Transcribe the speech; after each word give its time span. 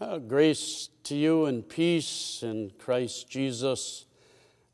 Uh, 0.00 0.18
grace 0.18 0.88
to 1.04 1.14
you 1.14 1.46
and 1.46 1.68
peace 1.68 2.40
in 2.42 2.72
Christ 2.80 3.30
Jesus, 3.30 4.06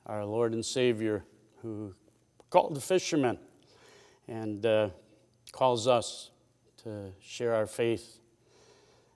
our 0.07 0.25
Lord 0.25 0.55
and 0.55 0.65
Savior, 0.65 1.25
who 1.61 1.95
called 2.49 2.75
the 2.75 2.81
fishermen 2.81 3.39
and 4.27 4.65
uh, 4.65 4.89
calls 5.53 5.87
us 5.87 6.31
to 6.85 7.13
share 7.21 7.55
our 7.55 7.67
faith, 7.67 8.19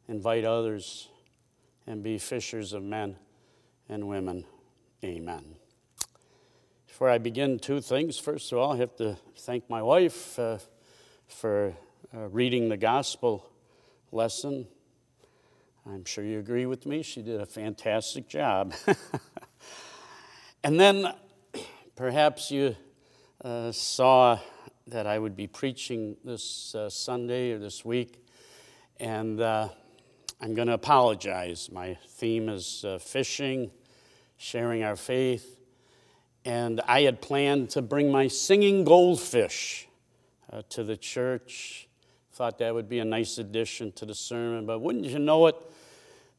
invite 0.07 0.45
others, 0.45 1.09
and 1.87 2.03
be 2.03 2.19
fishers 2.19 2.75
of 2.75 2.83
men 2.83 3.17
and 3.89 4.07
women. 4.07 4.45
Amen. 5.03 5.55
Before 6.87 7.09
I 7.09 7.17
begin, 7.17 7.59
two 7.59 7.81
things. 7.81 8.19
First 8.19 8.53
of 8.53 8.59
all, 8.59 8.73
I 8.73 8.77
have 8.77 8.95
to 8.97 9.17
thank 9.39 9.71
my 9.71 9.81
wife 9.81 10.39
uh, 10.39 10.59
for 11.29 11.73
uh, 12.15 12.29
reading 12.29 12.69
the 12.69 12.77
gospel 12.77 13.51
lesson 14.13 14.67
I'm 15.87 16.07
sure 16.07 16.25
you 16.25 16.39
agree 16.39 16.65
with 16.65 16.87
me. 16.87 17.03
She 17.03 17.21
did 17.21 17.43
a 17.43 17.45
fantastic 17.45 18.27
job. 18.27 18.73
and 20.65 20.81
then 20.81 21.13
perhaps 21.95 22.51
you 22.51 22.75
uh, 23.45 23.71
saw 23.71 24.39
that 24.87 25.07
I 25.07 25.19
would 25.19 25.37
be 25.37 25.47
preaching 25.47 26.17
this 26.25 26.75
uh, 26.75 26.89
Sunday 26.89 27.53
or 27.53 27.59
this 27.59 27.85
week, 27.85 28.25
and 28.99 29.39
uh, 29.43 29.69
I'm 30.41 30.55
going 30.55 30.69
to 30.69 30.75
apologize. 30.75 31.69
My 31.71 31.99
theme 32.09 32.49
is 32.49 32.83
uh, 32.87 32.97
fishing, 32.99 33.71
sharing 34.39 34.85
our 34.85 34.97
faith, 34.97 35.59
and 36.47 36.81
I 36.87 37.03
had 37.03 37.21
planned 37.21 37.69
to 37.71 37.83
bring 37.83 38.11
my 38.11 38.29
singing 38.29 38.85
goldfish 38.85 39.87
uh, 40.51 40.63
to 40.71 40.83
the 40.83 40.97
church. 40.97 41.89
Thought 42.33 42.57
that 42.61 42.73
would 42.73 42.89
be 42.89 43.01
a 43.01 43.05
nice 43.05 43.37
addition 43.37 43.93
to 43.93 44.07
the 44.07 44.15
sermon, 44.15 44.65
but 44.65 44.79
wouldn't 44.79 45.05
you 45.05 45.19
know 45.19 45.47
it? 45.47 45.57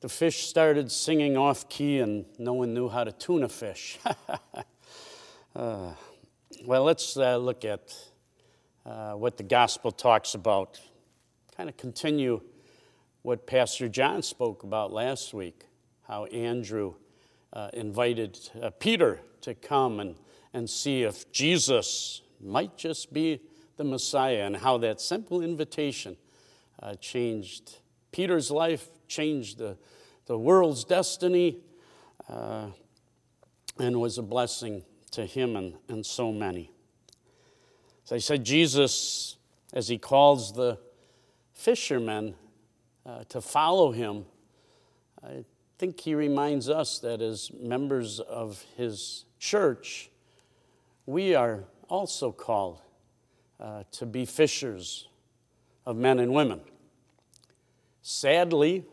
The 0.05 0.09
fish 0.09 0.45
started 0.45 0.91
singing 0.91 1.35
off 1.35 1.67
key 1.67 1.97
and 1.97 2.25
no 2.37 2.53
one 2.53 2.75
knew 2.75 2.87
how 2.87 3.03
to 3.03 3.11
tune 3.11 3.41
a 3.41 3.49
fish. 3.49 3.97
uh, 5.55 5.93
well, 6.63 6.83
let's 6.83 7.17
uh, 7.17 7.37
look 7.37 7.65
at 7.65 7.91
uh, 8.85 9.13
what 9.13 9.35
the 9.37 9.41
gospel 9.41 9.91
talks 9.91 10.35
about. 10.35 10.79
Kind 11.57 11.69
of 11.69 11.77
continue 11.77 12.39
what 13.23 13.47
Pastor 13.47 13.89
John 13.89 14.21
spoke 14.21 14.61
about 14.61 14.93
last 14.93 15.33
week 15.33 15.63
how 16.03 16.25
Andrew 16.25 16.93
uh, 17.51 17.71
invited 17.73 18.37
uh, 18.61 18.69
Peter 18.69 19.21
to 19.41 19.55
come 19.55 19.99
and, 19.99 20.17
and 20.53 20.69
see 20.69 21.01
if 21.01 21.31
Jesus 21.31 22.21
might 22.39 22.77
just 22.77 23.11
be 23.11 23.41
the 23.77 23.83
Messiah, 23.83 24.43
and 24.43 24.57
how 24.57 24.77
that 24.77 25.01
simple 25.01 25.41
invitation 25.41 26.15
uh, 26.79 26.93
changed 26.93 27.79
Peter's 28.11 28.51
life, 28.51 28.87
changed 29.07 29.57
the 29.57 29.77
the 30.25 30.37
world's 30.37 30.83
destiny 30.83 31.57
uh, 32.29 32.67
and 33.79 33.99
was 33.99 34.17
a 34.17 34.23
blessing 34.23 34.83
to 35.11 35.25
him 35.25 35.55
and, 35.55 35.75
and 35.87 36.05
so 36.05 36.31
many. 36.31 36.71
As 38.05 38.11
I 38.11 38.17
said, 38.17 38.43
Jesus, 38.43 39.37
as 39.73 39.87
he 39.87 39.97
calls 39.97 40.53
the 40.53 40.79
fishermen 41.53 42.35
uh, 43.05 43.23
to 43.29 43.41
follow 43.41 43.91
him, 43.91 44.25
I 45.23 45.45
think 45.77 45.99
he 45.99 46.15
reminds 46.15 46.69
us 46.69 46.99
that 46.99 47.21
as 47.21 47.51
members 47.53 48.19
of 48.19 48.63
his 48.77 49.25
church, 49.39 50.09
we 51.05 51.35
are 51.35 51.65
also 51.87 52.31
called 52.31 52.81
uh, 53.59 53.83
to 53.91 54.05
be 54.05 54.25
fishers 54.25 55.07
of 55.85 55.95
men 55.95 56.19
and 56.19 56.33
women. 56.33 56.61
Sadly, 58.01 58.85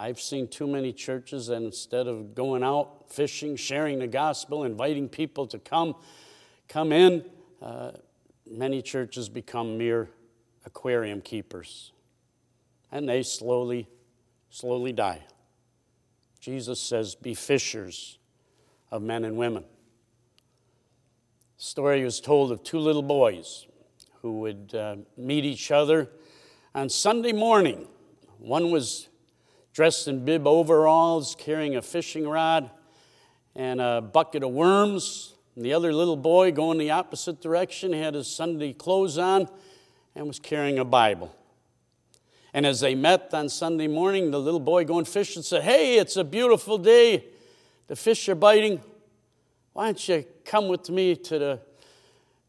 I've 0.00 0.18
seen 0.18 0.48
too 0.48 0.66
many 0.66 0.94
churches 0.94 1.48
that 1.48 1.56
instead 1.56 2.06
of 2.06 2.34
going 2.34 2.64
out 2.64 3.12
fishing, 3.12 3.54
sharing 3.54 3.98
the 3.98 4.06
gospel, 4.06 4.64
inviting 4.64 5.10
people 5.10 5.46
to 5.48 5.58
come, 5.58 5.94
come 6.68 6.90
in, 6.90 7.22
uh, 7.60 7.90
many 8.50 8.80
churches 8.80 9.28
become 9.28 9.76
mere 9.76 10.08
aquarium 10.64 11.20
keepers. 11.20 11.92
And 12.90 13.06
they 13.06 13.22
slowly, 13.22 13.90
slowly 14.48 14.94
die. 14.94 15.22
Jesus 16.40 16.80
says, 16.80 17.14
Be 17.14 17.34
fishers 17.34 18.18
of 18.90 19.02
men 19.02 19.22
and 19.22 19.36
women. 19.36 19.64
Story 21.58 22.02
was 22.02 22.22
told 22.22 22.52
of 22.52 22.62
two 22.62 22.78
little 22.78 23.02
boys 23.02 23.66
who 24.22 24.38
would 24.38 24.74
uh, 24.74 24.96
meet 25.18 25.44
each 25.44 25.70
other 25.70 26.08
on 26.74 26.88
Sunday 26.88 27.32
morning. 27.34 27.86
One 28.38 28.70
was 28.70 29.09
dressed 29.80 30.08
in 30.08 30.22
bib 30.26 30.46
overalls, 30.46 31.34
carrying 31.38 31.74
a 31.74 31.80
fishing 31.80 32.28
rod 32.28 32.68
and 33.56 33.80
a 33.80 34.02
bucket 34.02 34.42
of 34.42 34.50
worms. 34.50 35.32
And 35.56 35.64
the 35.64 35.72
other 35.72 35.90
little 35.90 36.18
boy, 36.18 36.52
going 36.52 36.76
the 36.76 36.90
opposite 36.90 37.40
direction, 37.40 37.94
had 37.94 38.12
his 38.12 38.28
Sunday 38.28 38.74
clothes 38.74 39.16
on 39.16 39.48
and 40.14 40.26
was 40.26 40.38
carrying 40.38 40.78
a 40.78 40.84
Bible. 40.84 41.34
And 42.52 42.66
as 42.66 42.80
they 42.80 42.94
met 42.94 43.32
on 43.32 43.48
Sunday 43.48 43.86
morning, 43.86 44.30
the 44.30 44.38
little 44.38 44.60
boy 44.60 44.84
going 44.84 45.06
fishing 45.06 45.42
said, 45.42 45.62
Hey, 45.62 45.96
it's 45.96 46.16
a 46.16 46.24
beautiful 46.24 46.76
day. 46.76 47.24
The 47.86 47.96
fish 47.96 48.28
are 48.28 48.34
biting. 48.34 48.82
Why 49.72 49.86
don't 49.86 50.08
you 50.10 50.26
come 50.44 50.68
with 50.68 50.90
me 50.90 51.16
to 51.16 51.38
the, 51.38 51.60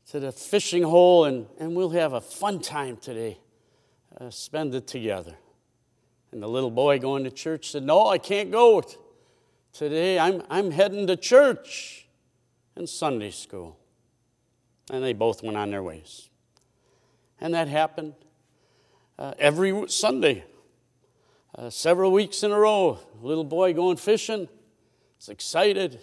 to 0.07 0.19
the 0.19 0.33
fishing 0.33 0.83
hole 0.83 1.23
and, 1.23 1.45
and 1.57 1.77
we'll 1.77 1.91
have 1.91 2.11
a 2.11 2.19
fun 2.19 2.59
time 2.59 2.97
today? 2.97 3.37
Uh, 4.19 4.29
spend 4.29 4.75
it 4.75 4.85
together. 4.85 5.37
And 6.31 6.41
the 6.41 6.47
little 6.47 6.71
boy 6.71 6.99
going 6.99 7.25
to 7.25 7.31
church 7.31 7.71
said, 7.71 7.83
No, 7.83 8.07
I 8.07 8.17
can't 8.17 8.51
go 8.51 8.83
today. 9.73 10.17
I'm, 10.17 10.43
I'm 10.49 10.71
heading 10.71 11.07
to 11.07 11.17
church 11.17 12.07
and 12.75 12.87
Sunday 12.87 13.31
school. 13.31 13.77
And 14.89 15.03
they 15.03 15.13
both 15.13 15.43
went 15.43 15.57
on 15.57 15.71
their 15.71 15.83
ways. 15.83 16.29
And 17.39 17.53
that 17.53 17.67
happened 17.67 18.13
uh, 19.17 19.33
every 19.37 19.87
Sunday, 19.89 20.43
uh, 21.55 21.69
several 21.69 22.11
weeks 22.11 22.43
in 22.43 22.51
a 22.51 22.59
row. 22.59 22.99
Little 23.21 23.43
boy 23.43 23.73
going 23.73 23.97
fishing, 23.97 24.47
is 25.19 25.29
excited, 25.29 25.99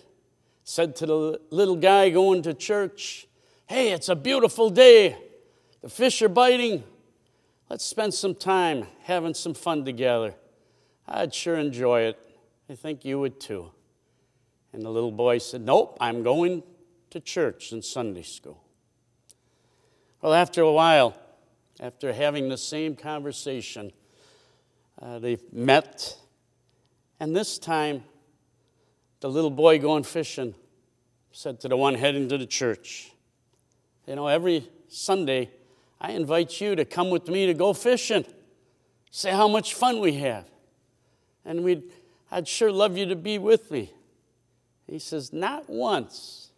said 0.65 0.95
to 0.97 1.07
the 1.07 1.41
little 1.51 1.77
guy 1.77 2.11
going 2.11 2.43
to 2.43 2.55
church, 2.55 3.27
Hey, 3.67 3.93
it's 3.93 4.09
a 4.09 4.17
beautiful 4.17 4.71
day. 4.71 5.17
The 5.83 5.89
fish 5.89 6.23
are 6.23 6.29
biting. 6.29 6.85
Let's 7.71 7.85
spend 7.85 8.15
some 8.15 8.35
time 8.35 8.87
having 9.03 9.35
some 9.35 9.53
fun 9.53 9.85
together. 9.85 10.35
I'd 11.07 11.35
sure 11.35 11.57
enjoy 11.57 12.03
it. 12.03 12.19
I 12.71 12.75
think 12.75 13.05
you 13.05 13.21
would 13.21 13.41
too. 13.41 13.71
And 14.73 14.83
the 14.83 14.89
little 14.89 15.13
boy 15.13 15.39
said, 15.39 15.61
Nope, 15.61 15.99
I'm 16.01 16.23
going 16.23 16.63
to 17.11 17.21
church 17.21 17.73
and 17.73 17.85
Sunday 17.85 18.23
school. 18.23 18.63
Well, 20.23 20.33
after 20.33 20.63
a 20.63 20.73
while, 20.73 21.15
after 21.79 22.13
having 22.13 22.49
the 22.49 22.57
same 22.57 22.97
conversation, 22.97 23.93
uh, 25.01 25.19
they 25.19 25.39
met, 25.53 26.17
and 27.21 27.37
this 27.37 27.59
time, 27.59 28.03
the 29.21 29.29
little 29.29 29.51
boy 29.51 29.79
going 29.79 30.05
fishing 30.05 30.55
said 31.33 31.61
to 31.61 31.69
the 31.69 31.77
one 31.77 31.95
heading 31.95 32.29
to 32.31 32.39
the 32.39 32.47
church, 32.47 33.13
You 34.07 34.17
know, 34.17 34.27
every 34.27 34.69
Sunday, 34.89 35.51
I 36.01 36.13
invite 36.13 36.61
you 36.61 36.77
to 36.77 36.85
come 36.85 37.11
with 37.11 37.29
me 37.29 37.47
to 37.47 37.55
go 37.55 37.73
fishing. 37.73 38.25
Say 39.11 39.31
how 39.31 39.49
much 39.49 39.75
fun 39.75 40.01
we 40.01 40.15
have. 40.15 40.49
And 41.45 41.65
we'd, 41.65 41.83
I'd 42.31 42.47
sure 42.47 42.71
love 42.71 42.97
you 42.97 43.07
to 43.07 43.17
be 43.17 43.39
with 43.39 43.71
me. 43.71 43.93
He 44.87 44.99
says, 44.99 45.33
Not 45.33 45.69
once 45.69 46.51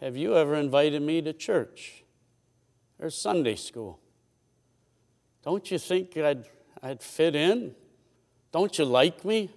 have 0.00 0.16
you 0.16 0.36
ever 0.36 0.54
invited 0.54 1.02
me 1.02 1.20
to 1.22 1.32
church 1.32 2.04
or 3.00 3.10
Sunday 3.10 3.56
school. 3.56 3.98
Don't 5.42 5.70
you 5.70 5.78
think 5.78 6.16
I'd, 6.16 6.44
I'd 6.82 7.02
fit 7.02 7.34
in? 7.34 7.74
Don't 8.52 8.78
you 8.78 8.84
like 8.84 9.24
me? 9.24 9.50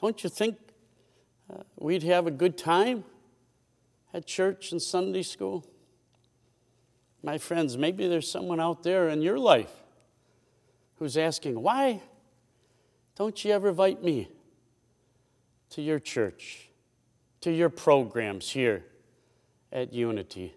Don't 0.00 0.22
you 0.22 0.30
think 0.30 0.56
uh, 1.52 1.62
we'd 1.76 2.04
have 2.04 2.26
a 2.26 2.30
good 2.30 2.56
time 2.56 3.04
at 4.14 4.26
church 4.26 4.72
and 4.72 4.80
Sunday 4.80 5.22
school? 5.22 5.66
My 7.22 7.38
friends, 7.38 7.76
maybe 7.76 8.08
there's 8.08 8.30
someone 8.30 8.60
out 8.60 8.82
there 8.82 9.08
in 9.08 9.20
your 9.20 9.38
life 9.38 9.72
who's 10.96 11.16
asking, 11.16 11.60
why 11.60 12.00
don't 13.16 13.44
you 13.44 13.52
ever 13.52 13.68
invite 13.68 14.02
me 14.02 14.30
to 15.70 15.82
your 15.82 15.98
church, 15.98 16.70
to 17.42 17.50
your 17.52 17.68
programs 17.68 18.50
here 18.50 18.84
at 19.70 19.92
Unity? 19.92 20.54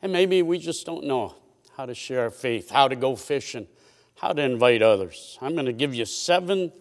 And 0.00 0.12
maybe 0.12 0.42
we 0.42 0.58
just 0.58 0.86
don't 0.86 1.04
know 1.04 1.34
how 1.76 1.86
to 1.86 1.94
share 1.94 2.22
our 2.22 2.30
faith, 2.30 2.70
how 2.70 2.86
to 2.86 2.96
go 2.96 3.16
fishing, 3.16 3.66
how 4.16 4.32
to 4.32 4.42
invite 4.42 4.82
others. 4.82 5.38
I'm 5.40 5.54
going 5.54 5.66
to 5.66 5.72
give 5.72 5.94
you 5.94 6.04
seven 6.04 6.72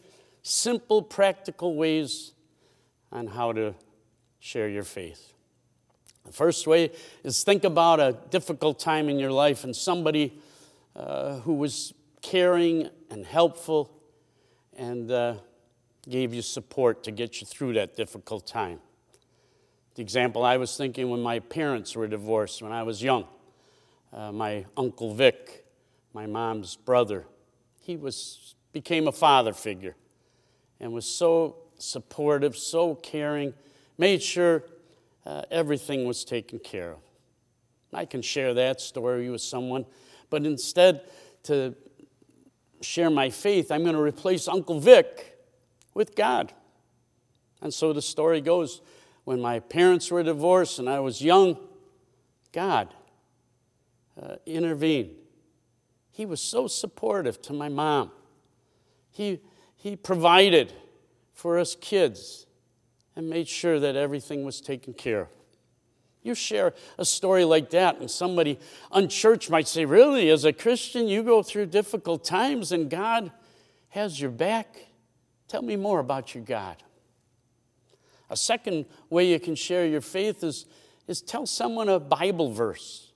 simple, 0.44 1.02
practical 1.02 1.76
ways 1.76 2.34
on 3.12 3.28
how 3.28 3.54
to 3.54 3.74
share 4.40 4.70
your 4.70 4.84
faith. 4.84 5.34
The 6.28 6.34
first 6.34 6.68
way 6.68 6.92
is 7.24 7.46
think 7.46 7.64
about 7.64 8.02
a 8.02 8.18
difficult 8.30 8.80
time 8.80 9.08
in 9.08 9.18
your 9.18 9.32
life 9.32 9.64
and 9.64 9.74
somebody 9.74 10.38
uh, 10.94 11.40
who 11.40 11.54
was 11.54 11.94
caring 12.22 12.90
and 13.10 13.26
helpful 13.26 13.90
and 14.78 15.10
uh, 15.10 15.36
gave 16.10 16.34
you 16.34 16.42
support 16.42 17.06
to 17.06 17.12
get 17.12 17.40
you 17.40 17.48
through 17.48 17.76
that 17.76 17.96
difficult 17.96 18.46
time. 18.46 18.82
The 19.96 20.02
example 20.02 20.44
I 20.44 20.58
was 20.58 20.76
thinking 20.76 21.10
when 21.10 21.22
my 21.22 21.40
parents 21.40 21.96
were 21.96 22.10
divorced 22.10 22.62
when 22.62 22.74
I 22.74 22.84
was 22.84 23.02
young, 23.02 23.26
uh, 24.12 24.34
my 24.34 24.66
uncle 24.76 25.14
Vic, 25.14 25.66
my 26.14 26.26
mom's 26.26 26.76
brother, 26.76 27.26
he 27.80 27.96
was 27.96 28.54
became 28.74 29.08
a 29.08 29.14
father 29.14 29.54
figure 29.54 29.96
and 30.82 30.92
was 30.92 31.06
so 31.06 31.56
supportive, 31.78 32.58
so 32.58 32.96
caring, 32.96 33.54
made 33.98 34.22
sure 34.22 34.66
uh, 35.28 35.42
everything 35.52 36.06
was 36.06 36.24
taken 36.24 36.58
care 36.58 36.94
of. 36.94 37.00
I 37.94 38.06
can 38.06 38.22
share 38.22 38.54
that 38.54 38.80
story 38.80 39.30
with 39.30 39.42
someone, 39.42 39.86
but 40.30 40.46
instead 40.46 41.02
to 41.44 41.76
share 42.82 43.10
my 43.10 43.30
faith, 43.30 43.70
I'm 43.70 43.84
going 43.84 43.96
to 43.96 44.02
replace 44.02 44.48
Uncle 44.48 44.80
Vic 44.80 45.38
with 45.94 46.16
God. 46.16 46.54
And 47.62 47.74
so 47.74 47.92
the 47.92 48.02
story 48.02 48.40
goes 48.40 48.82
when 49.26 49.42
my 49.42 49.60
parents 49.60 50.10
were 50.10 50.24
divorced 50.24 50.80
and 50.80 50.90
I 50.90 51.02
was 51.02 51.22
young, 51.22 51.58
God 52.54 52.94
uh, 54.22 54.36
intervened. 54.46 55.12
He 56.10 56.26
was 56.26 56.40
so 56.40 56.68
supportive 56.68 57.42
to 57.44 57.54
my 57.54 57.68
mom. 57.68 58.12
He, 59.12 59.42
he 59.76 59.98
provided 59.98 60.72
for 61.34 61.60
us 61.60 61.76
kids 61.76 62.47
and 63.18 63.28
made 63.28 63.48
sure 63.48 63.80
that 63.80 63.96
everything 63.96 64.46
was 64.46 64.62
taken 64.62 64.94
care 64.94 65.22
of. 65.22 65.28
You 66.22 66.36
share 66.36 66.76
a 67.00 67.06
story 67.06 67.46
like 67.46 67.72
that, 67.72 68.00
and 68.00 68.12
somebody 68.12 68.60
unchurched 68.92 69.50
might 69.50 69.68
say, 69.68 69.86
Really, 69.86 70.30
as 70.30 70.46
a 70.46 70.54
Christian, 70.54 71.08
you 71.08 71.24
go 71.24 71.42
through 71.42 71.66
difficult 71.68 72.24
times 72.24 72.72
and 72.72 72.90
God 72.90 73.32
has 73.90 74.22
your 74.22 74.30
back? 74.30 74.78
Tell 75.48 75.64
me 75.64 75.76
more 75.76 76.00
about 76.00 76.36
your 76.36 76.44
God. 76.44 76.84
A 78.30 78.38
second 78.38 78.86
way 79.10 79.32
you 79.32 79.40
can 79.40 79.56
share 79.56 79.88
your 79.88 80.02
faith 80.02 80.44
is, 80.44 80.66
is 81.08 81.22
tell 81.22 81.48
someone 81.48 81.90
a 81.90 82.00
Bible 82.00 82.52
verse 82.52 83.14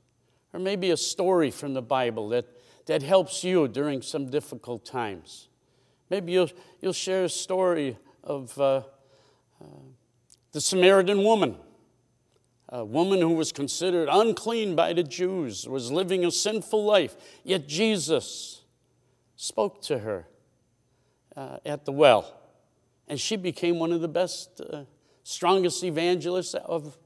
or 0.51 0.59
maybe 0.59 0.89
a 0.89 0.97
story 0.97 1.51
from 1.51 1.75
the 1.75 1.81
Bible 1.81 2.29
that, 2.29 2.45
that 2.87 3.03
helps 3.03 3.43
you 3.43 3.67
during 3.67 4.01
some 4.01 4.31
difficult 4.31 4.83
times. 4.83 5.49
Maybe 6.09 6.31
you'll, 6.31 6.49
you'll 6.79 6.93
share 6.93 7.25
a 7.25 7.29
story 7.29 7.97
of 8.23 8.59
uh, 8.59 8.81
the 10.51 10.61
Samaritan 10.61 11.23
woman 11.23 11.55
a 12.71 12.85
woman 12.85 13.19
who 13.19 13.33
was 13.33 13.51
considered 13.51 14.07
unclean 14.09 14.75
by 14.75 14.93
the 14.93 15.03
Jews, 15.03 15.67
was 15.67 15.91
living 15.91 16.23
a 16.23 16.31
sinful 16.31 16.83
life, 16.83 17.15
yet 17.43 17.67
Jesus 17.67 18.61
spoke 19.35 19.81
to 19.83 19.99
her 19.99 20.25
uh, 21.35 21.57
at 21.65 21.83
the 21.83 21.91
well. 21.91 22.33
And 23.09 23.19
she 23.19 23.35
became 23.35 23.77
one 23.77 23.91
of 23.91 23.99
the 23.99 24.07
best, 24.07 24.61
uh, 24.61 24.85
strongest 25.23 25.83
evangelists 25.83 26.53
of, 26.53 26.97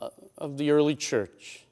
uh, 0.00 0.08
of 0.38 0.56
the 0.56 0.70
early 0.70 0.94
church. 0.94 1.66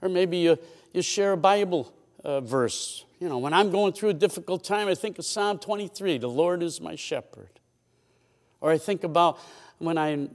Or 0.00 0.08
maybe 0.08 0.38
you, 0.38 0.58
you 0.94 1.02
share 1.02 1.32
a 1.32 1.36
Bible 1.36 1.92
uh, 2.24 2.40
verse. 2.40 3.04
You 3.20 3.28
know, 3.28 3.38
when 3.38 3.52
I'm 3.52 3.70
going 3.70 3.92
through 3.92 4.10
a 4.10 4.14
difficult 4.14 4.64
time, 4.64 4.88
I 4.88 4.94
think 4.94 5.18
of 5.18 5.26
Psalm 5.26 5.58
23 5.58 6.16
the 6.16 6.28
Lord 6.28 6.62
is 6.62 6.80
my 6.80 6.96
shepherd. 6.96 7.57
Or 8.60 8.70
I 8.70 8.78
think 8.78 9.04
about 9.04 9.38
when 9.78 9.98
I'm 9.98 10.30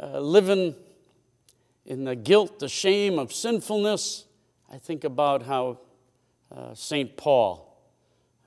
uh, 0.00 0.20
living 0.20 0.74
in 1.86 2.04
the 2.04 2.16
guilt, 2.16 2.58
the 2.58 2.68
shame 2.68 3.18
of 3.18 3.32
sinfulness, 3.32 4.24
I 4.70 4.78
think 4.78 5.04
about 5.04 5.42
how 5.42 5.78
uh, 6.54 6.74
St. 6.74 7.16
Paul, 7.16 7.70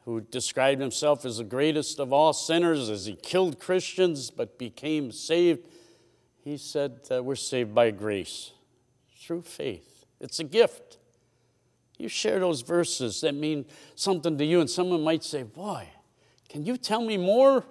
who 0.05 0.21
described 0.21 0.81
himself 0.81 1.25
as 1.25 1.37
the 1.37 1.43
greatest 1.43 1.99
of 1.99 2.13
all 2.13 2.33
sinners, 2.33 2.89
as 2.89 3.05
he 3.05 3.15
killed 3.15 3.59
Christians 3.59 4.29
but 4.31 4.57
became 4.57 5.11
saved, 5.11 5.67
he 6.43 6.57
said, 6.57 7.01
uh, 7.11 7.21
We're 7.21 7.35
saved 7.35 7.75
by 7.75 7.91
grace 7.91 8.51
through 9.19 9.41
faith. 9.41 10.05
It's 10.19 10.39
a 10.39 10.43
gift. 10.43 10.97
You 11.97 12.07
share 12.07 12.39
those 12.39 12.61
verses 12.61 13.21
that 13.21 13.33
mean 13.33 13.65
something 13.95 14.37
to 14.37 14.45
you, 14.45 14.61
and 14.61 14.69
someone 14.69 15.03
might 15.03 15.23
say, 15.23 15.43
Boy, 15.43 15.89
can 16.47 16.65
you 16.65 16.77
tell 16.77 17.01
me 17.01 17.17
more? 17.17 17.65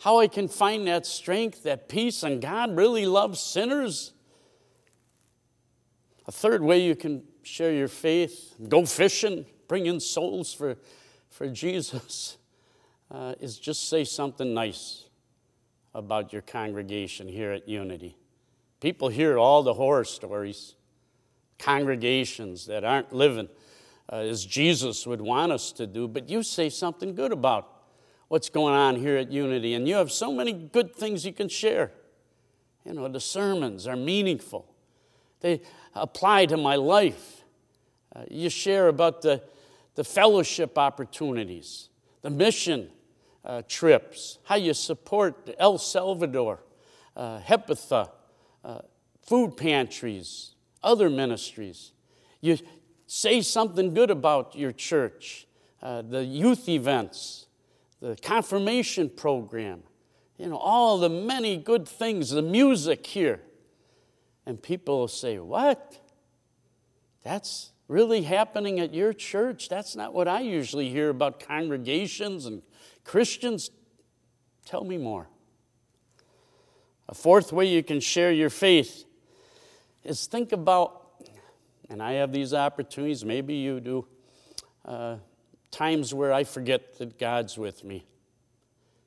How 0.00 0.20
I 0.20 0.28
can 0.28 0.48
find 0.48 0.86
that 0.86 1.06
strength, 1.06 1.62
that 1.62 1.88
peace, 1.88 2.22
and 2.22 2.40
God 2.40 2.76
really 2.76 3.06
loves 3.06 3.40
sinners? 3.40 4.12
A 6.26 6.32
third 6.32 6.62
way 6.62 6.82
you 6.82 6.94
can 6.94 7.22
share 7.42 7.72
your 7.72 7.88
faith, 7.88 8.54
go 8.68 8.86
fishing, 8.86 9.46
bring 9.68 9.86
in 9.86 10.00
souls 10.00 10.52
for, 10.52 10.76
for 11.30 11.48
Jesus, 11.48 12.38
uh, 13.10 13.34
is 13.40 13.58
just 13.58 13.88
say 13.88 14.04
something 14.04 14.54
nice 14.54 15.04
about 15.94 16.32
your 16.32 16.42
congregation 16.42 17.28
here 17.28 17.52
at 17.52 17.68
Unity. 17.68 18.16
People 18.80 19.08
hear 19.08 19.38
all 19.38 19.62
the 19.62 19.74
horror 19.74 20.04
stories, 20.04 20.74
congregations 21.58 22.66
that 22.66 22.84
aren't 22.84 23.12
living 23.12 23.48
uh, 24.12 24.16
as 24.16 24.44
Jesus 24.44 25.06
would 25.06 25.20
want 25.20 25.52
us 25.52 25.72
to 25.72 25.86
do, 25.86 26.08
but 26.08 26.28
you 26.28 26.42
say 26.42 26.68
something 26.68 27.14
good 27.14 27.32
about 27.32 27.73
what's 28.28 28.48
going 28.48 28.74
on 28.74 28.96
here 28.96 29.16
at 29.16 29.30
Unity, 29.30 29.74
and 29.74 29.86
you 29.86 29.94
have 29.96 30.10
so 30.10 30.32
many 30.32 30.52
good 30.52 30.94
things 30.94 31.24
you 31.24 31.32
can 31.32 31.48
share. 31.48 31.92
You 32.84 32.94
know, 32.94 33.08
the 33.08 33.20
sermons 33.20 33.86
are 33.86 33.96
meaningful. 33.96 34.66
They, 35.40 35.60
apply 35.94 36.46
to 36.46 36.56
my 36.56 36.76
life. 36.76 37.44
Uh, 38.14 38.24
you 38.30 38.50
share 38.50 38.88
about 38.88 39.22
the, 39.22 39.42
the 39.94 40.04
fellowship 40.04 40.78
opportunities, 40.78 41.88
the 42.22 42.30
mission 42.30 42.90
uh, 43.44 43.62
trips, 43.68 44.38
how 44.44 44.56
you 44.56 44.74
support 44.74 45.50
El 45.58 45.78
Salvador, 45.78 46.60
uh, 47.16 47.40
Hepatha, 47.40 48.10
uh, 48.64 48.78
food 49.22 49.56
pantries, 49.56 50.52
other 50.82 51.10
ministries. 51.10 51.92
You 52.40 52.58
say 53.06 53.40
something 53.42 53.94
good 53.94 54.10
about 54.10 54.56
your 54.56 54.72
church, 54.72 55.46
uh, 55.82 56.02
the 56.02 56.24
youth 56.24 56.68
events, 56.68 57.43
the 58.04 58.16
confirmation 58.16 59.08
program, 59.08 59.82
you 60.36 60.46
know, 60.46 60.58
all 60.58 60.98
the 60.98 61.08
many 61.08 61.56
good 61.56 61.88
things, 61.88 62.28
the 62.28 62.42
music 62.42 63.06
here. 63.06 63.40
And 64.44 64.62
people 64.62 65.08
say, 65.08 65.38
What? 65.38 65.98
That's 67.22 67.72
really 67.88 68.20
happening 68.20 68.78
at 68.78 68.92
your 68.92 69.14
church? 69.14 69.70
That's 69.70 69.96
not 69.96 70.12
what 70.12 70.28
I 70.28 70.40
usually 70.40 70.90
hear 70.90 71.08
about 71.08 71.40
congregations 71.40 72.44
and 72.44 72.60
Christians. 73.04 73.70
Tell 74.66 74.84
me 74.84 74.98
more. 74.98 75.28
A 77.08 77.14
fourth 77.14 77.54
way 77.54 77.64
you 77.64 77.82
can 77.82 78.00
share 78.00 78.32
your 78.32 78.50
faith 78.50 79.06
is 80.02 80.26
think 80.26 80.52
about, 80.52 81.06
and 81.88 82.02
I 82.02 82.12
have 82.14 82.32
these 82.32 82.52
opportunities, 82.52 83.24
maybe 83.24 83.54
you 83.54 83.80
do, 83.80 84.06
uh, 84.84 85.16
times 85.74 86.14
where 86.14 86.32
I 86.32 86.44
forget 86.44 86.98
that 86.98 87.18
God's 87.18 87.58
with 87.58 87.84
me. 87.84 88.06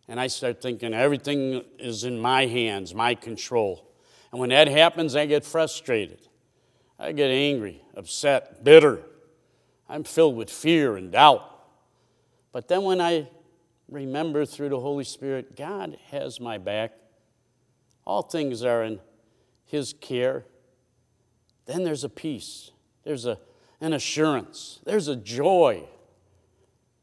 And 0.07 0.19
I 0.19 0.27
start 0.27 0.61
thinking 0.61 0.93
everything 0.93 1.63
is 1.79 2.03
in 2.03 2.19
my 2.19 2.45
hands, 2.45 2.93
my 2.93 3.15
control. 3.15 3.89
And 4.31 4.39
when 4.39 4.49
that 4.49 4.67
happens, 4.67 5.15
I 5.15 5.25
get 5.25 5.45
frustrated. 5.45 6.19
I 6.99 7.11
get 7.11 7.29
angry, 7.29 7.81
upset, 7.95 8.63
bitter. 8.63 9.01
I'm 9.87 10.03
filled 10.03 10.35
with 10.35 10.49
fear 10.49 10.97
and 10.97 11.11
doubt. 11.11 11.43
But 12.51 12.67
then 12.67 12.83
when 12.83 12.99
I 12.99 13.29
remember 13.89 14.45
through 14.45 14.69
the 14.69 14.79
Holy 14.79 15.03
Spirit, 15.03 15.55
God 15.55 15.97
has 16.11 16.39
my 16.39 16.57
back, 16.57 16.93
all 18.05 18.21
things 18.21 18.63
are 18.63 18.83
in 18.83 18.99
His 19.65 19.93
care, 19.93 20.45
then 21.65 21.83
there's 21.83 22.03
a 22.03 22.09
peace, 22.09 22.71
there's 23.03 23.25
a, 23.25 23.37
an 23.79 23.93
assurance, 23.93 24.79
there's 24.85 25.07
a 25.07 25.15
joy. 25.15 25.83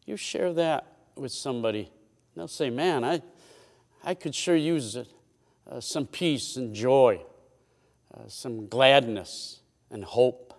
You 0.06 0.16
share 0.16 0.52
that 0.54 0.86
with 1.16 1.32
somebody, 1.32 1.90
they'll 2.36 2.48
say, 2.48 2.70
Man, 2.70 3.04
I, 3.04 3.22
I 4.02 4.14
could 4.14 4.34
sure 4.34 4.56
use 4.56 4.96
uh, 4.96 5.80
some 5.80 6.06
peace 6.06 6.56
and 6.56 6.74
joy, 6.74 7.20
uh, 8.12 8.28
some 8.28 8.68
gladness 8.68 9.60
and 9.90 10.04
hope. 10.04 10.54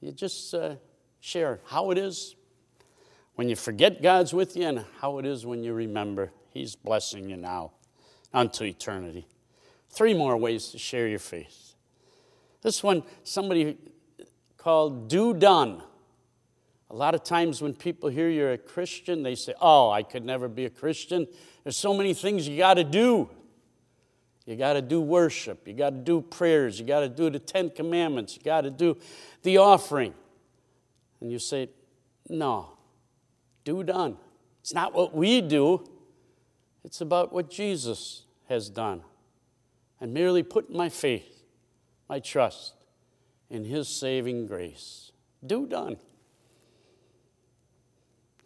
You 0.00 0.12
just 0.12 0.54
uh, 0.54 0.76
share 1.20 1.60
how 1.66 1.90
it 1.90 1.98
is 1.98 2.36
when 3.36 3.48
you 3.48 3.56
forget 3.56 4.02
God's 4.02 4.34
with 4.34 4.56
you 4.56 4.66
and 4.66 4.84
how 5.00 5.18
it 5.18 5.26
is 5.26 5.46
when 5.46 5.62
you 5.62 5.72
remember 5.72 6.32
He's 6.50 6.74
blessing 6.74 7.28
you 7.30 7.36
now 7.36 7.72
unto 8.32 8.64
eternity. 8.64 9.26
Three 9.90 10.14
more 10.14 10.36
ways 10.36 10.68
to 10.68 10.78
share 10.78 11.08
your 11.08 11.18
faith. 11.18 11.74
This 12.62 12.82
one, 12.82 13.02
somebody 13.24 13.78
called 14.56 15.08
Do 15.08 15.32
Done. 15.32 15.82
A 16.90 16.94
lot 16.94 17.14
of 17.14 17.24
times 17.24 17.60
when 17.60 17.74
people 17.74 18.08
hear 18.08 18.28
you're 18.28 18.52
a 18.52 18.58
Christian, 18.58 19.22
they 19.22 19.34
say, 19.34 19.54
Oh, 19.60 19.90
I 19.90 20.02
could 20.02 20.24
never 20.24 20.48
be 20.48 20.66
a 20.66 20.70
Christian. 20.70 21.26
There's 21.64 21.76
so 21.76 21.94
many 21.94 22.14
things 22.14 22.46
you 22.46 22.56
got 22.56 22.74
to 22.74 22.84
do. 22.84 23.28
You 24.46 24.54
got 24.54 24.74
to 24.74 24.82
do 24.82 25.00
worship. 25.00 25.66
You 25.66 25.74
got 25.74 25.90
to 25.90 25.96
do 25.96 26.20
prayers. 26.20 26.78
You 26.78 26.86
got 26.86 27.00
to 27.00 27.08
do 27.08 27.28
the 27.28 27.40
Ten 27.40 27.70
Commandments. 27.70 28.36
You 28.36 28.42
got 28.42 28.60
to 28.60 28.70
do 28.70 28.96
the 29.42 29.58
offering. 29.58 30.14
And 31.20 31.32
you 31.32 31.40
say, 31.40 31.68
no, 32.28 32.70
do 33.64 33.82
done. 33.82 34.16
It's 34.60 34.74
not 34.74 34.94
what 34.94 35.14
we 35.14 35.40
do, 35.40 35.84
it's 36.84 37.00
about 37.00 37.32
what 37.32 37.50
Jesus 37.50 38.22
has 38.48 38.68
done. 38.68 39.02
And 40.00 40.12
merely 40.12 40.42
put 40.42 40.70
my 40.70 40.88
faith, 40.88 41.44
my 42.08 42.20
trust 42.20 42.74
in 43.48 43.64
His 43.64 43.88
saving 43.88 44.46
grace. 44.46 45.12
Do 45.44 45.66
done. 45.66 45.96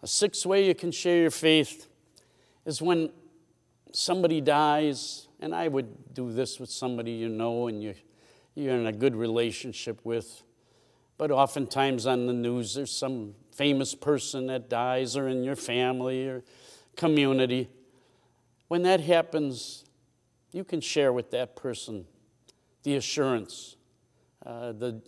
A 0.03 0.07
sixth 0.07 0.47
way 0.47 0.67
you 0.67 0.75
can 0.75 0.93
share 0.93 1.19
your 1.19 1.31
faith 1.31 1.89
is 2.65 2.81
when 2.81 3.11
somebody 3.93 4.41
dies, 4.41 5.29
and 5.41 5.55
I 5.55 5.69
would 5.69 6.15
do 6.15 6.33
this 6.33 6.59
with 6.59 6.71
somebody 6.71 7.13
you 7.13 7.29
know 7.29 7.69
and 7.69 7.83
you, 7.83 7.95
you're 8.55 8.77
in 8.77 8.87
a 8.87 8.93
good 8.93 9.15
relationship 9.15 10.01
with. 10.05 10.43
But 11.19 11.31
oftentimes 11.31 12.07
on 12.07 12.27
the 12.27 12.33
news, 12.33 12.75
there's 12.75 12.97
some 12.97 13.35
famous 13.53 13.95
person 13.95 14.47
that 14.47 14.71
dies, 14.71 15.17
or 15.17 15.29
in 15.29 15.45
your 15.45 15.57
family 15.57 16.27
or 16.27 16.43
community. 16.97 17.69
When 18.69 18.83
that 18.83 19.01
happens, 19.01 19.85
you 20.53 20.65
can 20.65 20.81
share 20.81 21.13
with 21.13 21.31
that 21.33 21.57
person 21.57 22.07
the 22.85 22.97
assurance, 22.97 23.77
uh, 24.47 24.73
the 24.73 25.03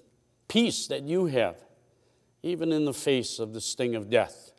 peace 0.49 0.87
that 0.89 1.05
you 1.05 1.27
have, 1.27 1.57
even 2.43 2.73
in 2.73 2.85
the 2.85 2.93
face 2.93 3.39
of 3.39 3.55
the 3.55 3.61
sting 3.61 3.95
of 3.95 4.11
death. 4.11 4.51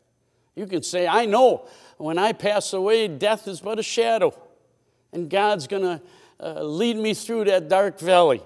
You 0.56 0.68
can 0.68 0.84
say, 0.84 1.08
I 1.08 1.26
know 1.26 1.68
when 1.98 2.18
I 2.18 2.34
pass 2.34 2.74
away, 2.74 3.08
death 3.08 3.48
is 3.48 3.62
but 3.62 3.80
a 3.80 3.84
shadow, 3.84 4.38
and 5.12 5.30
God's 5.30 5.68
going 5.68 5.84
to 5.84 6.02
uh, 6.40 6.64
lead 6.64 6.98
me 6.98 7.14
through 7.14 7.46
that 7.46 7.70
dark 7.70 8.00
valley, 8.00 8.42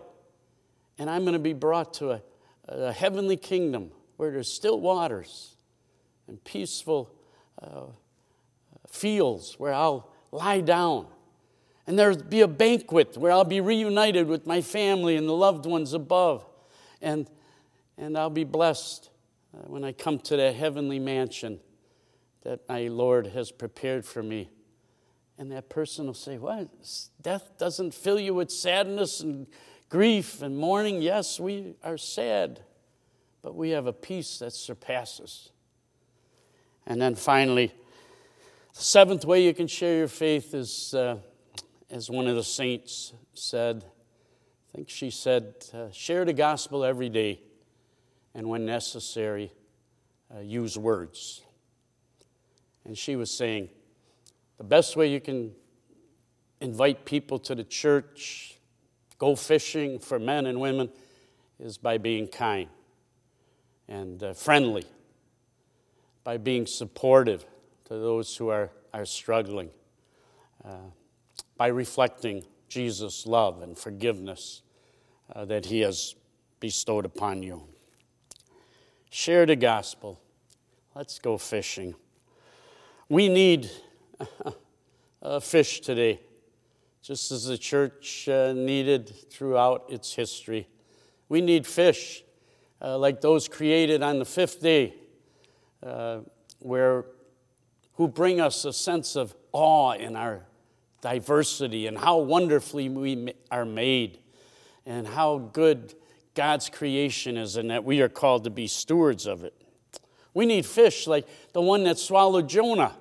and 0.97 1.09
I'm 1.09 1.23
going 1.23 1.33
to 1.33 1.39
be 1.39 1.53
brought 1.53 1.95
to 1.95 2.11
a, 2.11 2.21
a, 2.67 2.91
heavenly 2.91 3.37
kingdom 3.37 3.91
where 4.15 4.31
there's 4.31 4.51
still 4.51 4.79
waters 4.79 5.55
and 6.27 6.41
peaceful 6.43 7.13
uh, 7.61 7.85
fields 8.89 9.55
where 9.57 9.73
I'll 9.73 10.09
lie 10.31 10.61
down. 10.61 11.07
And 11.85 11.97
there'll 11.97 12.17
be 12.17 12.41
a 12.41 12.47
banquet 12.47 13.15
where 13.17 13.31
I'll 13.31 13.45
be 13.45 13.61
reunited 13.61 14.27
with 14.27 14.45
my 14.45 14.61
family 14.61 15.15
and 15.15 15.27
the 15.27 15.33
loved 15.33 15.65
ones 15.65 15.93
above. 15.93 16.45
And, 17.01 17.29
and 17.97 18.17
I'll 18.17 18.29
be 18.29 18.43
blessed 18.43 19.09
uh, 19.53 19.61
when 19.67 19.85
I 19.85 19.93
come 19.93 20.19
to 20.19 20.35
that 20.35 20.55
heavenly 20.55 20.99
mansion 20.99 21.61
that 22.44 22.67
my 22.70 22.88
Lord 22.88 23.27
has 23.27 23.51
prepared 23.51 24.06
for 24.06 24.24
me. 24.24 24.50
And 25.38 25.51
that 25.51 25.70
person 25.70 26.08
will 26.08 26.13
say, 26.13 26.38
What? 26.38 26.70
Death 27.22 27.58
doesn't 27.58 27.94
fill 27.94 28.20
you 28.20 28.34
with 28.34 28.51
sadness 28.51 29.20
and 29.20 29.48
grief 29.89 30.41
and 30.41 30.58
mourning? 30.58 31.01
Yes, 31.01 31.39
we 31.39 31.75
are 31.84 31.98
sad, 31.98 32.62
but 33.41 33.56
we 33.56 33.72
have 33.72 33.86
a 33.86 33.94
peace 33.94 34.39
that 34.39 34.53
surpasses. 34.53 35.51
And 36.86 37.01
then 37.01 37.15
finally, 37.15 37.74
the 38.74 38.84
seventh 38.84 39.25
way 39.25 39.44
you 39.44 39.53
can 39.53 39.67
share 39.67 39.98
your 39.98 40.08
faith 40.08 40.53
is, 40.53 40.94
uh, 40.94 41.17
as 41.89 42.10
one 42.10 42.27
of 42.27 42.36
the 42.36 42.44
saints 42.44 43.13
said, 43.34 43.84
I 44.70 44.75
think 44.75 44.89
she 44.89 45.10
said, 45.10 45.56
uh, 45.74 45.91
share 45.91 46.25
the 46.25 46.34
gospel 46.34 46.84
every 46.84 47.10
day, 47.10 47.41
and 48.34 48.48
when 48.48 48.65
necessary, 48.65 49.51
uh, 50.34 50.39
use 50.39 50.77
words. 50.77 51.41
And 52.88 52.98
she 52.98 53.17
was 53.17 53.29
saying, 53.29 53.70
the 54.58 54.63
best 54.63 54.96
way 54.96 55.12
you 55.12 55.20
can 55.20 55.51
invite 56.62 57.06
people 57.06 57.38
to 57.39 57.53
the 57.53 57.65
church, 57.65 58.58
go 59.20 59.36
fishing 59.36 60.00
for 60.00 60.17
men 60.17 60.46
and 60.46 60.60
women, 60.60 60.89
is 61.60 61.77
by 61.77 61.98
being 61.98 62.27
kind 62.27 62.70
and 63.89 64.24
uh, 64.24 64.34
friendly, 64.34 64.86
by 66.24 66.38
being 66.38 66.65
supportive 66.65 67.46
to 67.86 67.94
those 67.96 68.36
who 68.38 68.48
are, 68.50 68.72
are 68.94 69.06
struggling, 69.06 69.70
uh, 70.63 70.89
by 71.58 71.67
reflecting 71.67 72.44
Jesus' 72.70 73.27
love 73.27 73.62
and 73.62 73.77
forgiveness 73.77 74.62
uh, 75.36 75.46
that 75.46 75.65
He 75.65 75.82
has 75.82 76.15
bestowed 76.60 77.06
upon 77.06 77.44
you. 77.44 77.63
Share 79.10 79.46
the 79.46 79.56
gospel. 79.56 80.22
Let's 80.96 81.20
go 81.20 81.38
fishing. 81.38 81.96
We 83.09 83.29
need 83.29 83.71
fish 85.41 85.79
today, 85.79 86.19
just 87.01 87.31
as 87.31 87.45
the 87.45 87.57
church 87.57 88.27
uh, 88.27 88.51
needed 88.51 89.13
throughout 89.29 89.85
its 89.87 90.13
history. 90.13 90.67
We 91.29 91.39
need 91.39 91.65
fish 91.65 92.23
uh, 92.81 92.97
like 92.97 93.21
those 93.21 93.47
created 93.47 94.03
on 94.03 94.19
the 94.19 94.25
fifth 94.25 94.61
day, 94.61 94.93
uh, 95.81 96.19
where, 96.59 97.05
who 97.93 98.09
bring 98.09 98.41
us 98.41 98.65
a 98.65 98.73
sense 98.73 99.15
of 99.15 99.33
awe 99.53 99.93
in 99.93 100.17
our 100.17 100.45
diversity 100.99 101.87
and 101.87 101.97
how 101.97 102.17
wonderfully 102.17 102.89
we 102.89 103.33
are 103.49 103.63
made 103.65 104.19
and 104.85 105.07
how 105.07 105.37
good 105.37 105.93
God's 106.35 106.69
creation 106.69 107.37
is, 107.37 107.55
and 107.55 107.71
that 107.71 107.85
we 107.85 108.01
are 108.01 108.09
called 108.09 108.43
to 108.43 108.49
be 108.49 108.67
stewards 108.67 109.25
of 109.25 109.45
it. 109.45 109.53
We 110.34 110.46
need 110.46 110.65
fish 110.65 111.07
like 111.07 111.27
the 111.53 111.62
one 111.62 111.84
that 111.86 111.98
swallowed 111.98 112.48
Jonah. 112.50 112.96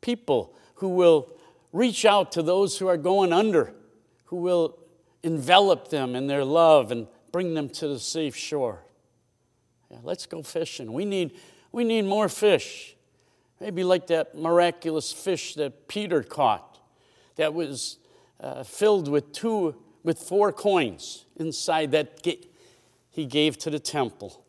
People 0.00 0.54
who 0.76 0.90
will 0.90 1.30
reach 1.72 2.04
out 2.04 2.32
to 2.32 2.42
those 2.42 2.78
who 2.78 2.86
are 2.88 2.96
going 2.96 3.32
under, 3.32 3.72
who 4.26 4.36
will 4.36 4.78
envelop 5.22 5.88
them 5.88 6.14
in 6.14 6.26
their 6.26 6.44
love 6.44 6.90
and 6.90 7.06
bring 7.30 7.54
them 7.54 7.68
to 7.68 7.88
the 7.88 7.98
safe 7.98 8.36
shore. 8.36 8.80
Yeah, 9.90 9.98
let's 10.02 10.26
go 10.26 10.42
fishing. 10.42 10.92
We 10.92 11.04
need, 11.04 11.38
we 11.70 11.84
need 11.84 12.02
more 12.02 12.28
fish. 12.28 12.96
Maybe 13.60 13.84
like 13.84 14.08
that 14.08 14.34
miraculous 14.34 15.12
fish 15.12 15.54
that 15.54 15.86
Peter 15.86 16.22
caught 16.22 16.80
that 17.36 17.54
was 17.54 17.98
uh, 18.40 18.64
filled 18.64 19.08
with 19.08 19.32
two, 19.32 19.76
with 20.02 20.18
four 20.18 20.52
coins 20.52 21.24
inside 21.36 21.92
that 21.92 22.26
he 23.10 23.24
gave 23.24 23.56
to 23.58 23.70
the 23.70 23.78
temple. 23.78 24.44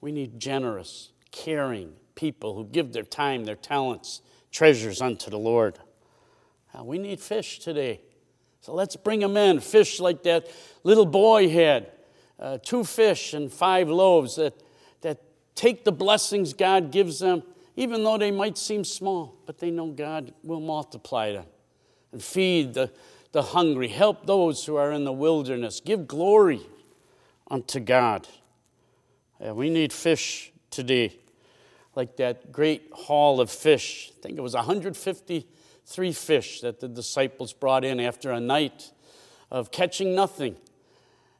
We 0.00 0.10
need 0.12 0.40
generous, 0.40 1.10
caring 1.36 1.92
people 2.14 2.54
who 2.54 2.64
give 2.64 2.92
their 2.92 3.02
time, 3.02 3.44
their 3.44 3.56
talents, 3.56 4.22
treasures 4.50 5.02
unto 5.02 5.30
the 5.30 5.38
Lord. 5.38 5.78
Uh, 6.74 6.82
we 6.82 6.98
need 6.98 7.20
fish 7.20 7.58
today. 7.58 8.00
So 8.62 8.74
let's 8.74 8.96
bring 8.96 9.20
them 9.20 9.36
in. 9.36 9.60
Fish 9.60 10.00
like 10.00 10.22
that 10.22 10.48
little 10.82 11.06
boy 11.06 11.48
had 11.48 11.92
uh, 12.40 12.58
two 12.62 12.84
fish 12.84 13.34
and 13.34 13.52
five 13.52 13.88
loaves 13.88 14.36
that, 14.36 14.54
that 15.02 15.20
take 15.54 15.84
the 15.84 15.92
blessings 15.92 16.54
God 16.54 16.90
gives 16.90 17.18
them, 17.18 17.42
even 17.76 18.02
though 18.02 18.18
they 18.18 18.30
might 18.30 18.56
seem 18.56 18.82
small, 18.82 19.36
but 19.44 19.58
they 19.58 19.70
know 19.70 19.88
God 19.88 20.32
will 20.42 20.60
multiply 20.60 21.32
them 21.32 21.46
and 22.12 22.22
feed 22.22 22.72
the, 22.72 22.90
the 23.32 23.42
hungry, 23.42 23.88
help 23.88 24.26
those 24.26 24.64
who 24.64 24.76
are 24.76 24.90
in 24.90 25.04
the 25.04 25.12
wilderness, 25.12 25.80
give 25.80 26.08
glory 26.08 26.62
unto 27.50 27.78
God. 27.78 28.26
Uh, 29.46 29.54
we 29.54 29.68
need 29.68 29.92
fish 29.92 30.50
today 30.70 31.18
like 31.96 32.16
that 32.16 32.52
great 32.52 32.90
haul 32.92 33.40
of 33.40 33.50
fish. 33.50 34.12
I 34.18 34.20
think 34.22 34.38
it 34.38 34.42
was 34.42 34.54
153 34.54 36.12
fish 36.12 36.60
that 36.60 36.80
the 36.80 36.88
disciples 36.88 37.52
brought 37.52 37.84
in 37.84 37.98
after 37.98 38.30
a 38.30 38.40
night 38.40 38.92
of 39.50 39.70
catching 39.70 40.14
nothing. 40.14 40.56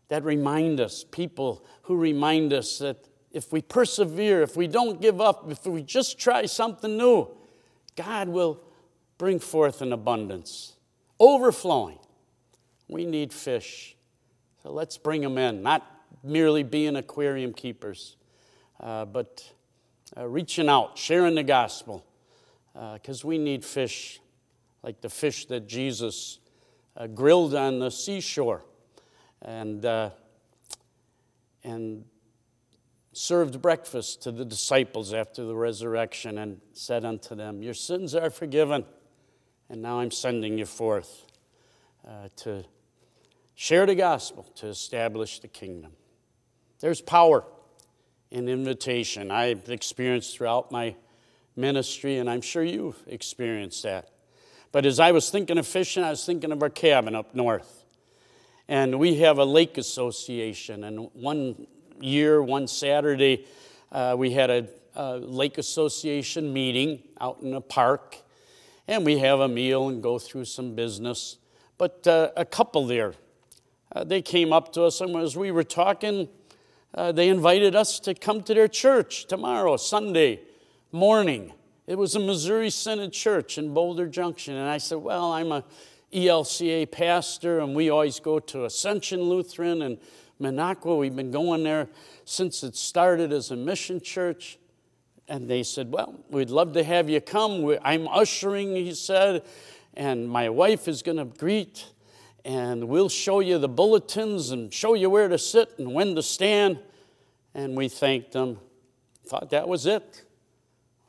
That 0.09 0.25
remind 0.25 0.81
us, 0.81 1.05
people 1.05 1.65
who 1.83 1.97
remind 1.97 2.53
us 2.53 2.79
that 2.79 3.09
if 3.33 3.53
we 3.53 3.61
persevere, 3.61 4.43
if 4.43 4.57
we 4.57 4.67
don't 4.67 5.01
give 5.01 5.21
up, 5.21 5.51
if 5.51 5.67
we 5.67 5.83
just 5.83 6.19
try 6.19 6.47
something 6.47 6.97
new, 6.97 7.29
God 7.97 8.29
will 8.29 8.61
bring 9.19 9.41
forth 9.41 9.83
an 9.83 9.93
abundance, 9.93 10.75
overflowing. 11.19 11.99
We 12.89 13.05
need 13.05 13.33
fish. 13.33 13.97
So 14.63 14.71
let's 14.71 14.97
bring 14.97 15.23
them 15.23 15.39
in, 15.39 15.63
not 15.63 15.85
merely 16.23 16.63
being 16.63 16.97
aquarium 16.97 17.53
keepers, 17.53 18.17
uh, 18.81 19.05
but 19.05 19.51
uh, 20.17 20.27
reaching 20.27 20.69
out, 20.69 20.99
sharing 20.99 21.35
the 21.35 21.43
gospel, 21.43 22.05
because 22.75 23.25
uh, 23.25 23.29
we 23.29 23.39
need 23.39 23.65
fish 23.65 24.21
like 24.87 25.01
the 25.01 25.09
fish 25.09 25.47
that 25.47 25.67
Jesus 25.67 26.39
uh, 26.97 27.09
grilled 27.09 27.57
on 27.57 27.81
the 27.81 27.91
seashore 27.91 28.63
and, 29.43 29.85
uh, 29.85 30.11
and 31.65 32.05
served 33.13 33.61
breakfast 33.61 34.23
to 34.23 34.31
the 34.31 34.45
disciples 34.45 35.13
after 35.13 35.45
the 35.45 35.57
resurrection 35.57 36.39
and 36.39 36.61
said 36.73 37.05
unto 37.05 37.35
them, 37.35 37.65
Your 37.65 37.75
sins 37.75 38.15
are 38.15 38.31
forgiven, 38.31 38.85
and 39.69 39.83
now 39.83 39.99
I'm 39.99 40.13
sending 40.13 40.57
you 40.57 40.67
forth 40.67 41.27
uh, 42.07 42.29
to 42.37 42.65
share 43.57 43.87
the 43.87 43.97
gospel, 43.97 44.45
to 44.55 44.69
establish 44.69 45.41
the 45.41 45.49
kingdom. 45.49 45.93
There's 46.79 47.01
power 47.01 47.45
an 48.37 48.50
invitation 48.50 49.31
I've 49.31 49.71
experienced 49.71 50.37
throughout 50.37 50.71
my 50.71 50.95
ministry, 51.57 52.19
and 52.19 52.28
I'm 52.28 52.43
sure 52.43 52.62
you've 52.62 53.02
experienced 53.07 53.83
that. 53.85 54.11
But 54.73 54.85
as 54.85 55.00
I 55.00 55.12
was 55.12 55.31
thinking 55.31 55.57
of 55.57 55.66
fishing, 55.66 56.05
I 56.05 56.11
was 56.11 56.26
thinking 56.26 56.52
of 56.52 56.62
our 56.62 56.69
cabin 56.69 57.14
up 57.14 57.35
north. 57.35 57.85
And 58.69 58.99
we 58.99 59.14
have 59.21 59.38
a 59.38 59.45
lake 59.45 59.78
association, 59.78 60.85
and 60.85 61.09
one 61.14 61.66
year, 61.99 62.43
one 62.43 62.69
Saturday, 62.69 63.47
uh, 63.90 64.16
we 64.19 64.33
had 64.33 64.50
a, 64.50 64.69
a 64.95 65.16
Lake 65.16 65.57
Association 65.57 66.52
meeting 66.52 67.02
out 67.19 67.40
in 67.40 67.55
a 67.55 67.61
park, 67.62 68.19
and 68.87 69.07
we 69.07 69.16
have 69.19 69.40
a 69.40 69.49
meal 69.49 69.88
and 69.88 70.02
go 70.02 70.19
through 70.19 70.45
some 70.45 70.75
business. 70.75 71.38
But 71.78 72.07
uh, 72.07 72.33
a 72.37 72.45
couple 72.45 72.87
there, 72.87 73.14
uh, 73.93 74.05
they 74.05 74.21
came 74.21 74.52
up 74.52 74.75
to 74.75 74.83
us, 74.83 75.00
and 75.00 75.16
as 75.16 75.38
we 75.38 75.52
were 75.52 75.64
talking, 75.64 76.28
uh, 76.97 77.12
they 77.12 77.29
invited 77.29 77.76
us 77.76 78.00
to 78.00 78.15
come 78.15 78.43
to 78.43 78.55
their 78.55 78.69
church 78.69 79.26
tomorrow, 79.26 79.76
Sunday 79.76 80.41
morning. 80.93 81.53
It 81.87 81.99
was 81.99 82.15
a 82.15 82.21
Missouri 82.21 82.71
Synod 82.71 83.12
church 83.12 83.59
in 83.59 83.75
Boulder 83.75 84.09
Junction. 84.09 84.55
And 84.57 84.69
I 84.69 84.79
said, 84.79 84.99
Well, 84.99 85.33
I'm 85.33 85.53
a 85.53 85.62
ELCA 86.12 86.91
pastor, 86.91 87.61
and 87.61 87.75
we 87.75 87.91
always 87.91 88.19
go 88.19 88.38
to 88.38 88.65
Ascension 88.65 89.21
Lutheran 89.23 89.83
and 89.83 89.99
Minocqua. 90.41 90.99
We've 90.99 91.15
been 91.15 91.31
going 91.31 91.65
there 91.65 91.88
since 92.25 92.65
it 92.65 92.75
started 92.75 93.33
as 93.33 93.50
a 93.50 93.57
mission 93.57 94.00
church. 94.00 94.59
And 95.29 95.50
they 95.50 95.65
said, 95.65 95.93
Well, 95.93 96.19
we'd 96.31 96.50
love 96.50 96.73
to 96.73 96.83
have 96.83 97.11
you 97.11 97.21
come. 97.21 97.76
I'm 97.83 98.09
ushering, 98.09 98.75
he 98.75 98.95
said, 98.95 99.45
and 99.95 100.29
my 100.29 100.49
wife 100.49 100.88
is 100.88 101.03
going 101.03 101.19
to 101.19 101.25
greet, 101.25 101.85
and 102.47 102.85
we'll 102.85 103.09
show 103.09 103.41
you 103.41 103.59
the 103.59 103.69
bulletins 103.69 104.53
and 104.53 104.73
show 104.73 104.95
you 104.95 105.11
where 105.11 105.26
to 105.26 105.37
sit 105.37 105.75
and 105.79 105.93
when 105.93 106.15
to 106.15 106.23
stand. 106.23 106.79
And 107.55 107.76
we 107.76 107.88
thanked 107.88 108.31
them. 108.31 108.61
Thought 109.26 109.50
that 109.50 109.67
was 109.67 109.85
it. 109.85 110.23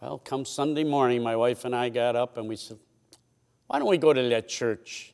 Well, 0.02 0.18
come 0.18 0.46
Sunday 0.46 0.84
morning, 0.84 1.22
my 1.22 1.36
wife 1.36 1.64
and 1.64 1.76
I 1.76 1.90
got 1.90 2.16
up 2.16 2.38
and 2.38 2.50
we 2.50 2.56
said, 2.56 2.80
Why 3.68 3.78
don't 3.78 3.88
we 3.88 4.00
go 4.00 4.14
to 4.14 4.30
that 4.30 4.50
church 4.50 5.14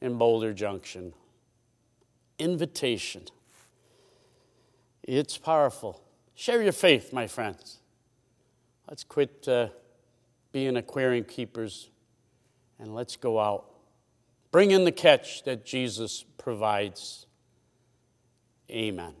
in 0.00 0.18
Boulder 0.18 0.52
Junction? 0.52 1.12
Invitation. 2.40 3.22
It's 5.04 5.38
powerful. 5.38 6.02
Share 6.34 6.60
your 6.60 6.72
faith, 6.72 7.12
my 7.12 7.28
friends. 7.28 7.78
Let's 8.88 9.04
quit 9.04 9.46
uh, 9.46 9.68
being 10.50 10.76
aquarium 10.76 11.24
keepers 11.24 11.88
and 12.80 12.96
let's 12.96 13.14
go 13.14 13.38
out. 13.38 13.75
Bring 14.56 14.70
in 14.70 14.84
the 14.84 14.90
catch 14.90 15.42
that 15.42 15.66
Jesus 15.66 16.24
provides. 16.38 17.26
Amen. 18.70 19.12